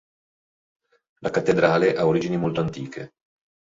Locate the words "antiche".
2.59-3.11